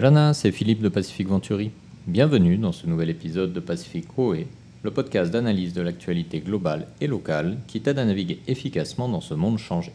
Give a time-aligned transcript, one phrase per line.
[0.00, 1.72] Yarana, c'est Philippe de Pacific Venturi.
[2.06, 4.46] Bienvenue dans ce nouvel épisode de Pacific OE,
[4.82, 9.34] le podcast d'analyse de l'actualité globale et locale qui t'aide à naviguer efficacement dans ce
[9.34, 9.92] monde changé.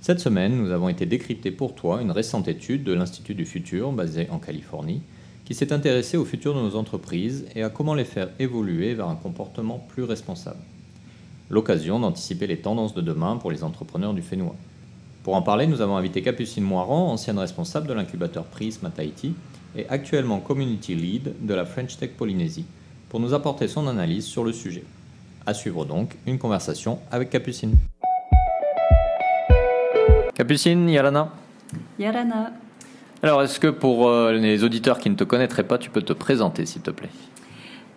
[0.00, 3.92] Cette semaine, nous avons été décrypter pour toi une récente étude de l'Institut du Futur,
[3.92, 5.02] basé en Californie,
[5.44, 9.10] qui s'est intéressé au futur de nos entreprises et à comment les faire évoluer vers
[9.10, 10.62] un comportement plus responsable.
[11.50, 14.56] L'occasion d'anticiper les tendances de demain pour les entrepreneurs du Fénois.
[15.22, 19.34] Pour en parler, nous avons invité Capucine Moiran, ancienne responsable de l'incubateur Prism à Tahiti
[19.76, 22.64] et actuellement community lead de la French Tech Polynésie,
[23.10, 24.82] pour nous apporter son analyse sur le sujet.
[25.44, 27.74] À suivre donc une conversation avec Capucine.
[30.34, 31.30] Capucine, Yalana
[31.98, 32.52] Yarana.
[33.22, 36.14] Alors, est-ce que pour euh, les auditeurs qui ne te connaîtraient pas, tu peux te
[36.14, 37.10] présenter, s'il te plaît?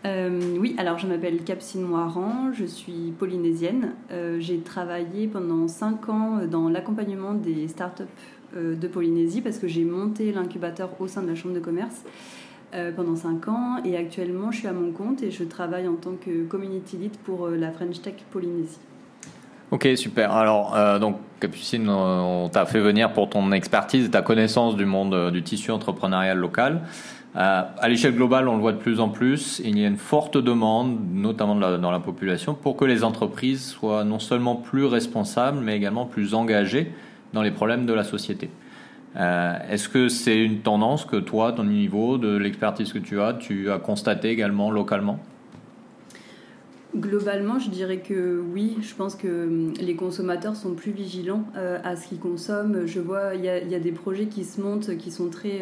[0.05, 3.93] Euh, oui, alors je m'appelle Capsine Moiran, je suis polynésienne.
[4.11, 8.03] Euh, J'ai travaillé pendant 5 ans dans l'accompagnement des startups
[8.57, 12.03] euh, de Polynésie parce que j'ai monté l'incubateur au sein de la Chambre de commerce
[12.95, 16.13] pendant 5 ans et actuellement je suis à mon compte et je travaille en tant
[16.13, 18.79] que community lead pour la French Tech Polynésie.
[19.73, 20.31] Ok, super.
[20.31, 24.85] Alors, euh, donc, Capucine, on t'a fait venir pour ton expertise et ta connaissance du
[24.85, 26.83] monde du tissu entrepreneurial local.
[27.35, 29.59] Euh, à l'échelle globale, on le voit de plus en plus.
[29.63, 34.03] Il y a une forte demande, notamment dans la population, pour que les entreprises soient
[34.03, 36.91] non seulement plus responsables, mais également plus engagées
[37.33, 38.49] dans les problèmes de la société.
[39.15, 43.33] Euh, Est-ce que c'est une tendance que toi, ton niveau, de l'expertise que tu as,
[43.33, 45.19] tu as constaté également localement?
[46.95, 48.77] Globalement, je dirais que oui.
[48.81, 52.85] Je pense que hum, les consommateurs sont plus vigilants euh, à ce qu'ils consomment.
[52.85, 55.61] Je vois, il y y a des projets qui se montent qui sont très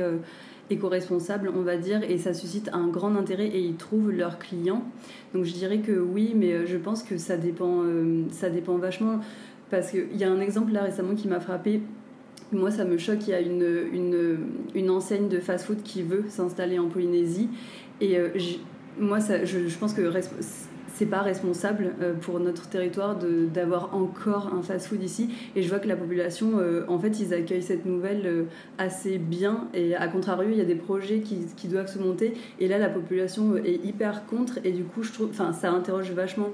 [0.72, 4.84] éco-responsables, on va dire, et ça suscite un grand intérêt et ils trouvent leurs clients.
[5.34, 8.78] Donc je dirais que oui, mais euh, je pense que ça dépend, euh, ça dépend
[8.78, 9.20] vachement.
[9.70, 11.82] Parce qu'il y a un exemple là récemment qui m'a frappé.
[12.52, 13.28] Moi, ça me choque.
[13.28, 14.38] Il y a une, une,
[14.76, 17.48] une enseigne de fast-food qui veut s'installer en Polynésie.
[18.02, 18.30] Et euh,
[19.00, 20.02] moi, ça, je, je pense que
[20.96, 23.18] c'est pas responsable euh, pour notre territoire
[23.54, 25.30] d'avoir encore un fast-food ici.
[25.56, 28.44] Et je vois que la population, euh, en fait, ils accueillent cette nouvelle euh,
[28.78, 29.68] assez bien.
[29.74, 32.34] Et à contrario, il y a des projets qui, qui doivent se monter.
[32.60, 34.60] Et là, la population est hyper contre.
[34.64, 36.50] Et du coup, je trouve, enfin, ça interroge vachement.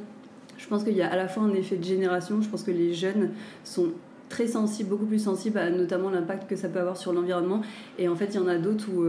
[0.57, 2.41] Je pense qu'il y a à la fois un effet de génération.
[2.41, 3.31] Je pense que les jeunes
[3.63, 3.91] sont
[4.29, 7.61] très sensibles, beaucoup plus sensibles à notamment l'impact que ça peut avoir sur l'environnement.
[7.97, 9.05] Et en fait, il y en a d'autres où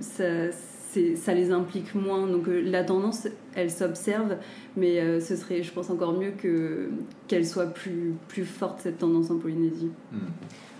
[0.00, 0.50] ça,
[1.16, 2.26] ça les implique moins.
[2.26, 4.36] Donc euh, la tendance, elle s'observe,
[4.76, 6.90] mais euh, ce serait, je pense, encore mieux que
[7.28, 9.90] qu'elle soit plus, plus forte, cette tendance en Polynésie.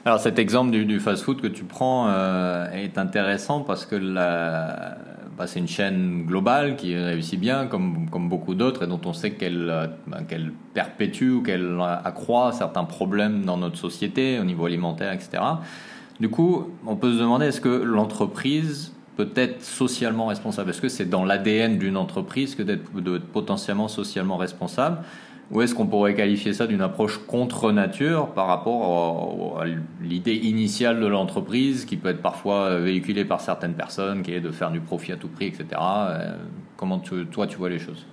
[0.04, 5.58] Alors cet exemple du, fast-food que tu prends euh, est intéressant parce que bah, c'est
[5.58, 9.90] une chaîne globale qui réussit bien comme, beaucoup d'autres et dont on sait qu'elle
[10.28, 15.42] qu'elle perpétue ou qu'elle accroît certains problèmes dans notre société au niveau alimentaire, etc.
[16.18, 20.70] Du coup, on peut se demander est-ce que l'entreprise peut être socialement responsable.
[20.70, 22.90] Est-ce que c'est dans l'ADN d'une entreprise que d'être
[23.32, 24.98] potentiellement socialement responsable?
[25.50, 29.64] Ou est-ce qu'on pourrait qualifier ça d'une approche contre nature par rapport à
[30.00, 34.52] l'idée initiale de l'entreprise qui peut être parfois véhiculée par certaines personnes qui est de
[34.52, 35.66] faire du profit à tout prix, etc.
[35.80, 36.36] Euh,
[36.80, 38.06] Comment toi tu vois les choses?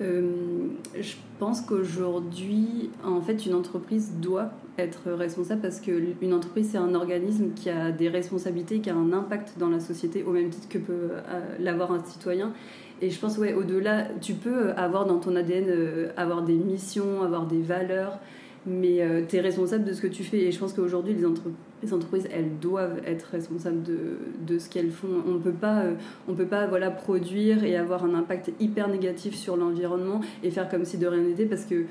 [0.00, 6.78] Euh, je pense qu'aujourd'hui, en fait, une entreprise doit être responsable parce qu'une entreprise, c'est
[6.78, 10.48] un organisme qui a des responsabilités, qui a un impact dans la société au même
[10.48, 12.52] titre que peut euh, l'avoir un citoyen.
[13.00, 17.22] Et je pense, ouais, au-delà, tu peux avoir dans ton ADN, euh, avoir des missions,
[17.22, 18.18] avoir des valeurs,
[18.66, 20.38] mais tu es responsable de ce que tu fais.
[20.38, 21.50] Et je pense qu'aujourd'hui, les, entre-
[21.82, 25.08] les entreprises, elles doivent être responsables de, de ce qu'elles font.
[25.26, 25.94] On ne peut pas, euh,
[26.28, 30.68] on peut pas voilà, produire et avoir un impact hyper négatif sur l'environnement et faire
[30.68, 31.86] comme si de rien n'était parce que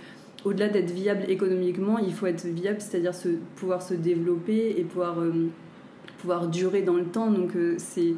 [0.45, 3.11] au-delà d'être viable économiquement, il faut être viable, c'est-à-dire
[3.57, 5.49] pouvoir se développer et pouvoir, euh,
[6.19, 7.29] pouvoir durer dans le temps.
[7.29, 8.13] Donc euh, c'est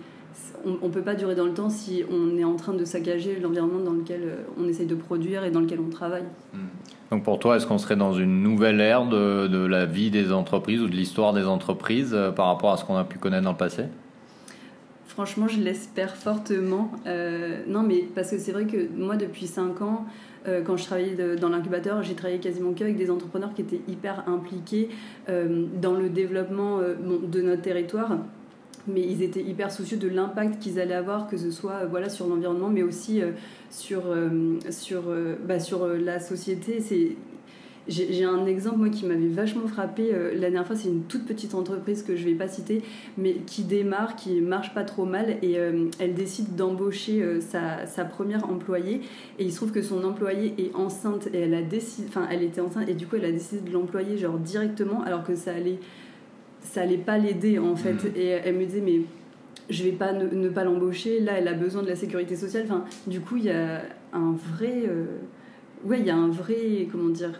[0.65, 3.39] on ne peut pas durer dans le temps si on est en train de saccager
[3.39, 6.23] l'environnement dans lequel euh, on essaye de produire et dans lequel on travaille.
[7.11, 10.31] Donc pour toi, est-ce qu'on serait dans une nouvelle ère de, de la vie des
[10.31, 13.43] entreprises ou de l'histoire des entreprises euh, par rapport à ce qu'on a pu connaître
[13.43, 13.83] dans le passé?
[15.07, 16.91] Franchement, je l'espère fortement.
[17.05, 20.05] Euh, non, mais parce que c'est vrai que moi, depuis 5 ans,
[20.47, 23.81] euh, quand je travaillais de- dans l'incubateur, j'ai travaillé quasiment qu'avec des entrepreneurs qui étaient
[23.87, 24.89] hyper impliqués
[25.29, 28.17] euh, dans le développement bon, de notre territoire.
[28.87, 32.09] Mais ils étaient hyper soucieux de l'impact qu'ils allaient avoir, que ce soit euh, voilà,
[32.09, 33.31] sur l'environnement, mais aussi euh,
[33.69, 35.03] sur, euh, sur,
[35.47, 36.79] bah, sur la société.
[36.79, 37.15] C'est
[37.89, 41.53] j'ai un exemple moi qui m'avait vachement frappé la dernière fois c'est une toute petite
[41.53, 42.81] entreprise que je vais pas citer
[43.17, 45.57] mais qui démarre qui marche pas trop mal et
[45.99, 49.01] elle décide d'embaucher sa, sa première employée
[49.37, 52.43] et il se trouve que son employée est enceinte et elle a décidé enfin elle
[52.43, 55.51] était enceinte et du coup elle a décidé de l'employer genre directement alors que ça
[55.51, 55.79] allait
[56.63, 57.93] ça allait pas l'aider en fait.
[57.93, 58.11] Mm.
[58.15, 59.01] Et elle me disait, mais
[59.69, 62.63] je vais pas ne, pas l'embaucher, là elle a besoin de la sécurité sociale.
[62.65, 63.81] Enfin, du coup, il y a
[64.11, 64.83] un vrai.
[64.87, 65.05] Euh,
[65.85, 66.87] ouais, il y a un vrai.
[66.91, 67.39] Comment dire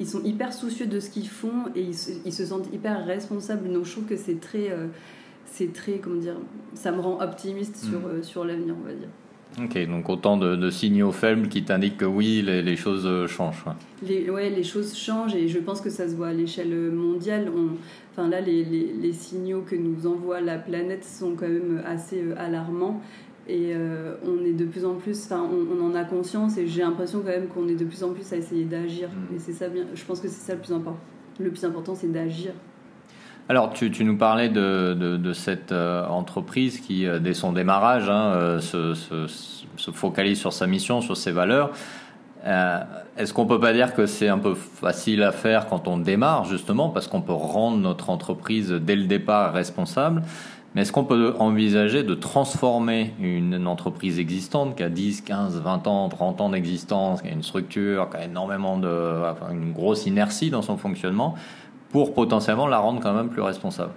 [0.00, 3.70] Ils sont hyper soucieux de ce qu'ils font et ils se, sentent hyper responsables.
[3.72, 4.70] Donc je trouve que c'est très.
[4.70, 4.86] Euh,
[5.46, 5.98] c'est très.
[5.98, 6.36] Comment dire
[6.74, 8.06] Ça me rend optimiste sur, mm.
[8.06, 9.08] euh, sur l'avenir, on va dire.
[9.58, 13.64] Ok, donc autant de, signaux faibles qui t'indiquent que oui, les, choses euh, changent.
[14.06, 17.50] Les, ouais, les choses changent et je pense que ça se voit à l'échelle mondiale.
[17.54, 17.76] On,
[18.12, 22.34] enfin là, les, les, signaux que nous envoie la planète sont quand même assez euh,
[22.38, 23.02] alarmants
[23.48, 26.82] et euh, on est de plus en plus, enfin on, en a conscience et j'ai
[26.82, 29.08] l'impression quand même qu'on est de plus en plus à essayer d'agir.
[29.08, 29.36] Mm.
[29.36, 31.00] Et c'est ça bien, je pense que c'est ça le plus important.
[31.40, 32.52] Le plus important, c'est d'agir.
[33.48, 38.60] Alors, tu, nous parlais de, cette euh, entreprise qui, euh, dès son démarrage, hein, euh,
[38.60, 39.26] se, se,
[39.76, 41.70] se, focalise sur sa mission, sur ses valeurs.
[43.16, 46.44] Est-ce qu'on peut pas dire que c'est un peu facile à faire quand on démarre,
[46.44, 50.22] justement, parce qu'on peut rendre notre entreprise dès le départ responsable?
[50.74, 55.86] Mais est-ce qu'on peut envisager de transformer une, entreprise existante qui a 10, 15, 20
[55.86, 59.22] ans, 30 ans d'existence, qui a une structure, qui a énormément de,
[59.52, 61.34] une grosse inertie dans son fonctionnement,
[61.92, 63.92] pour potentiellement la rendre quand même plus responsable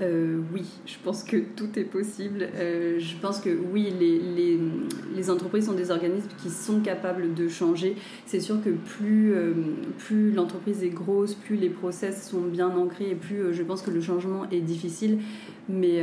[0.00, 2.48] euh, oui, je pense que tout est possible.
[2.54, 3.92] Euh, je pense que oui,
[5.16, 7.96] les, entreprises sont des organismes qui sont capables de changer.
[8.24, 9.52] C'est sûr que plus, euh,
[9.98, 13.90] plus l'entreprise est grosse, plus les process sont bien ancrés et plus je pense que
[13.90, 15.18] le changement est difficile.
[15.68, 16.02] Mais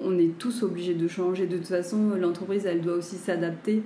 [0.00, 1.46] on est tous obligés de changer.
[1.46, 3.82] De toute façon, l'entreprise, elle doit aussi s'adapter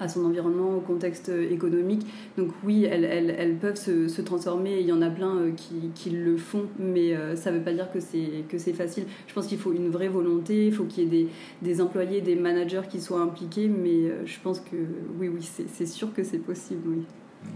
[0.00, 2.06] à son environnement, au contexte économique.
[2.36, 6.10] Donc oui, elles, elles, peuvent se, transformer, il y en a plein euh, qui, qui
[6.10, 9.04] le font, mais euh, ça ne veut pas dire que c'est, facile.
[9.26, 11.28] Je pense qu'il faut une vraie volonté, il faut qu'il y ait des,
[11.62, 14.76] des, employés, des managers qui soient impliqués, mais euh, je pense que
[15.18, 17.02] oui, oui, c'est, sûr que c'est possible, oui.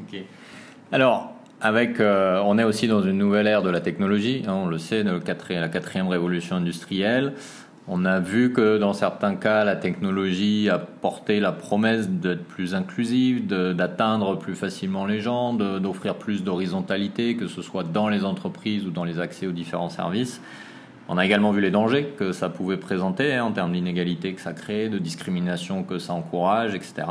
[0.02, 0.20] Ok.
[0.92, 4.78] Alors, avec, on est aussi dans une nouvelle ère de la technologie, hein, on le
[4.78, 7.34] sait, la quatrième révolution industrielle.
[7.90, 12.74] On a vu que dans certains cas, la technologie a porté la promesse d'être plus
[12.74, 18.84] inclusive, d'atteindre plus facilement les gens, d'offrir plus d'horizontalité, que ce soit dans les entreprises
[18.84, 20.42] ou dans les accès aux différents services.
[21.08, 24.42] On a également vu les dangers que ça pouvait présenter hein, en termes d'inégalité que
[24.42, 27.06] ça crée, de discrimination que ça encourage, etc.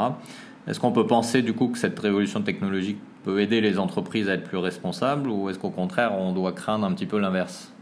[0.68, 4.34] Est-ce qu'on peut penser du coup que cette révolution technologique peut aider les entreprises à
[4.34, 7.74] être plus responsables ou est-ce qu'au contraire on doit craindre un petit peu l'inverse?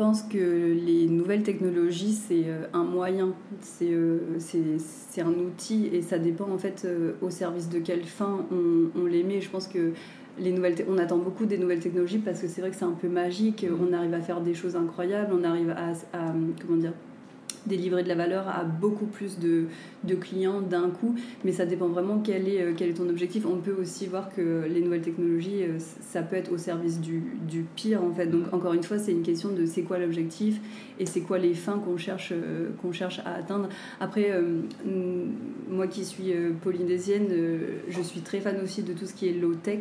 [0.00, 3.34] Pense que les nouvelles technologies, c'est euh, un moyen,
[3.82, 8.46] euh, c'est un outil et ça dépend en fait euh, au service de quelle fin
[8.50, 9.42] on, on les met.
[9.42, 9.92] Je pense que
[10.38, 12.92] les nouvelles on attend beaucoup des nouvelles technologies parce que c'est vrai que c'est un
[12.92, 16.32] peu magique, on arrive à faire des choses incroyables, on arrive à, à
[16.62, 16.94] comment dire,
[17.66, 19.66] délivrer de la valeur à beaucoup plus de,
[20.04, 21.14] de clients d'un coup,
[21.44, 23.46] mais ça dépend vraiment quel est, euh, quel est ton objectif.
[23.46, 27.22] On peut aussi voir que les nouvelles technologies, euh, ça peut être au service du,
[27.48, 28.26] du pire en fait.
[28.26, 30.60] Donc encore une fois, c'est une question de c'est quoi l'objectif
[30.98, 33.68] et c'est quoi les fins qu'on cherche, euh, qu'on cherche à atteindre.
[34.00, 34.30] Après,
[35.68, 36.32] moi qui suis
[36.62, 37.28] polynésienne,
[37.88, 39.80] je suis très fan aussi de tout ce qui est low-tech.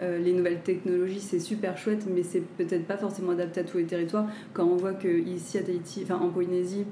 [0.00, 3.84] Les nouvelles technologies, c'est super chouette, mais c'est peut-être pas forcément adapté à tous les
[3.84, 4.26] territoires.
[4.54, 6.86] Quand on voit que ici à Tahiti, enfin en Polynésie,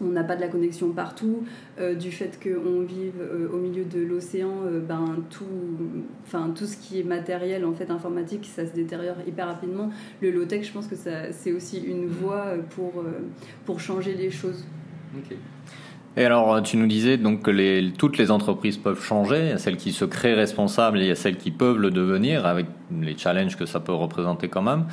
[0.00, 1.44] on n'a pas de la connexion partout,
[1.78, 5.44] euh, du fait qu'on vive euh, au milieu de l'océan, euh, ben, tout,
[6.26, 9.90] enfin, tout ce qui est matériel en fait informatique, ça se détériore hyper rapidement.
[10.20, 13.04] Le low-tech, je pense que c'est aussi une voie pour,
[13.64, 14.64] pour changer les choses.
[16.16, 19.58] Et alors, tu nous disais donc que toutes les entreprises peuvent changer, il y a
[19.58, 22.66] celles qui se créent responsables et il y a celles qui peuvent le devenir avec
[23.00, 24.84] les challenges que ça peut représenter quand même.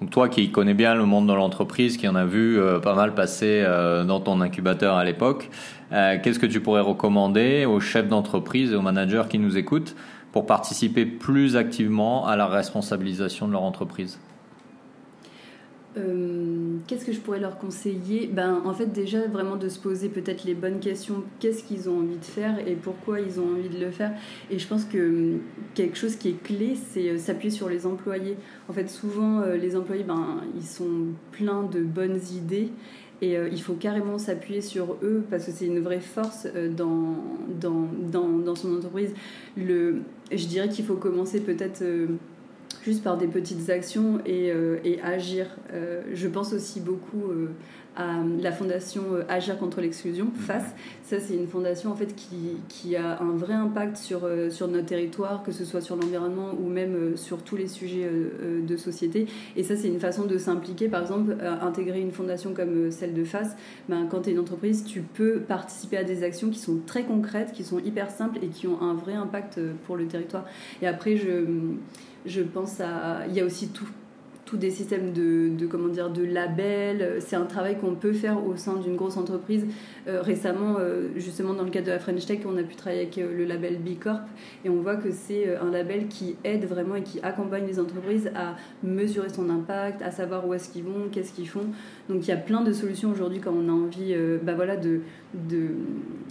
[0.00, 2.94] Donc toi qui connais bien le monde de l'entreprise, qui en a vu euh, pas
[2.94, 5.50] mal passer euh, dans ton incubateur à l'époque,
[5.92, 9.94] euh, qu'est-ce que tu pourrais recommander aux chefs d'entreprise et aux managers qui nous écoutent
[10.32, 14.18] pour participer plus activement à la responsabilisation de leur entreprise?
[15.96, 18.28] Euh, qu'est-ce que je pourrais leur conseiller?
[18.28, 21.24] Ben, En fait, déjà, vraiment de se poser peut-être les bonnes questions.
[21.40, 24.12] Qu'est-ce qu'ils ont envie de faire et pourquoi ils ont envie de le faire?
[24.50, 25.40] Et je pense que hum,
[25.74, 28.36] quelque chose qui est clé, c'est euh, s'appuyer sur les employés.
[28.68, 32.68] En fait, souvent, euh, les employés, ben, ils sont pleins de bonnes idées.
[33.22, 37.16] Et il faut carrément s'appuyer sur eux parce que c'est une vraie force dans,
[37.60, 39.12] dans, dans, dans, son entreprise.
[39.58, 39.96] Le,
[40.32, 41.84] je dirais qu'il faut commencer peut-être
[42.84, 45.46] juste par des petites actions et, euh, agir.
[45.72, 47.48] Euh, je pense aussi beaucoup euh,
[47.96, 50.28] à la fondation Agir contre l'exclusion.
[50.32, 50.62] FACE.
[51.02, 54.86] Ça, c'est une fondation en fait qui, qui a un vrai impact sur, sur notre
[54.86, 58.08] territoire, que ce soit sur l'environnement ou même sur tous les sujets
[58.62, 59.26] de société.
[59.56, 60.88] Et ça, c'est une façon de s'impliquer.
[60.88, 63.56] Par exemple, intégrer une fondation comme celle de FACE,
[63.88, 67.02] ben, quand tu es une entreprise, tu peux participer à des actions qui sont très
[67.02, 70.44] concrètes, qui sont hyper simples et qui ont un vrai impact pour le territoire.
[70.80, 71.44] Et après, je,
[72.26, 73.26] je pense à.
[73.28, 73.86] Il y a aussi tout
[74.56, 77.16] des systèmes de, comment dire de labels.
[77.20, 79.66] C'est un travail qu'on peut faire au sein d'une grosse entreprise.
[80.08, 83.02] Euh, récemment euh, justement dans le cadre de la French Tech on a pu travailler
[83.02, 84.22] avec euh, le label B Corp
[84.64, 88.30] et on voit que c'est un label qui aide vraiment et qui accompagne les entreprises
[88.34, 91.66] à mesurer son impact à savoir où est-ce qu'ils vont qu'est-ce qu'ils font.
[92.08, 94.76] Donc il y a plein de solutions aujourd'hui quand on a envie euh, bah voilà
[94.76, 95.00] de
[95.34, 95.68] de,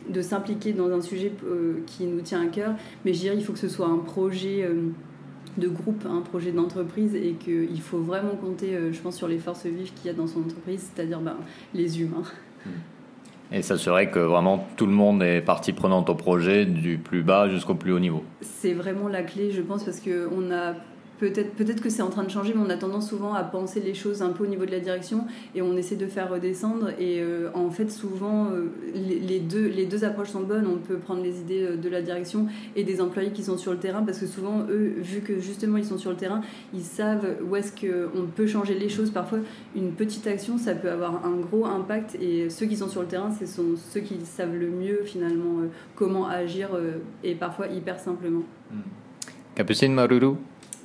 [0.09, 1.31] de s'impliquer dans un sujet
[1.85, 2.73] qui nous tient à cœur.
[3.05, 4.67] Mais je dirais il faut que ce soit un projet
[5.59, 9.37] de groupe, un projet d'entreprise et qu'il faut vraiment compter, euh, je pense, sur les
[9.37, 11.35] forces vives qu'il y a dans son entreprise, c'est-à-dire ben,
[11.73, 12.23] les humains.
[13.51, 17.23] Et ça serait que vraiment tout le monde est partie prenante au projet, du plus
[17.23, 18.23] bas jusqu'au plus haut niveau.
[18.41, 20.75] C'est vraiment la clé, je pense, parce qu'on a
[21.19, 23.93] peut-être que c'est en train de changer, mais on a tendance souvent à penser les
[23.93, 26.89] choses un peu au niveau de la direction et on essaie de faire redescendre.
[26.99, 30.67] Et euh, en fait, souvent, euh, les, deux, approches sont bonnes.
[30.67, 33.71] On peut prendre les idées euh, de la direction et des employés qui sont sur
[33.71, 36.41] le terrain parce que souvent, eux, vu que justement ils sont sur le terrain,
[36.73, 39.11] ils savent où est-ce qu'on peut changer les choses.
[39.11, 39.39] Parfois,
[39.75, 43.07] une petite action, ça peut avoir un gros impact et ceux qui sont sur le
[43.07, 45.63] terrain, ce sont ceux qui savent le mieux finalement
[45.95, 46.69] comment agir
[47.23, 48.43] et parfois hyper simplement.
[49.55, 50.35] Capucine Maruru?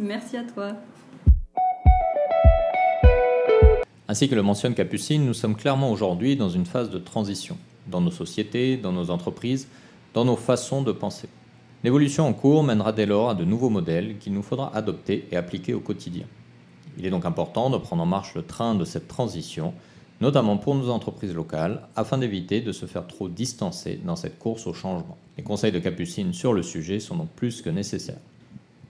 [0.01, 0.73] Merci à toi.
[4.09, 8.01] Ainsi que le mentionne Capucine, nous sommes clairement aujourd'hui dans une phase de transition, dans
[8.01, 9.69] nos sociétés, dans nos entreprises,
[10.13, 11.29] dans nos façons de penser.
[11.85, 15.37] L'évolution en cours mènera dès lors à de nouveaux modèles qu'il nous faudra adopter et
[15.37, 16.27] appliquer au quotidien.
[16.99, 19.75] Il est donc important de prendre en marche le train de cette transition,
[20.21, 24.67] notamment pour nos entreprises locales, afin d'éviter de se faire trop distancer dans cette course
[24.67, 25.19] au changement.
[25.37, 28.21] Les conseils de Capucine sur le sujet sont donc plus que nécessaires.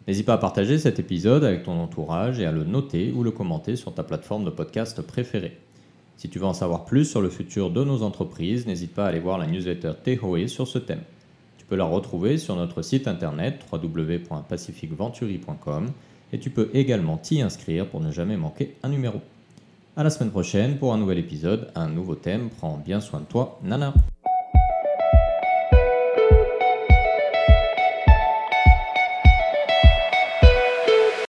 [0.07, 3.31] N'hésite pas à partager cet épisode avec ton entourage et à le noter ou le
[3.31, 5.57] commenter sur ta plateforme de podcast préférée.
[6.17, 9.09] Si tu veux en savoir plus sur le futur de nos entreprises, n'hésite pas à
[9.09, 11.01] aller voir la newsletter Tehoe sur ce thème.
[11.59, 15.87] Tu peux la retrouver sur notre site internet www.pacificventuri.com
[16.33, 19.23] et tu peux également t'y inscrire pour ne jamais manquer un numéro.
[19.97, 22.51] À la semaine prochaine pour un nouvel épisode, un nouveau thème.
[22.59, 23.59] Prends bien soin de toi.
[23.63, 23.95] Nana.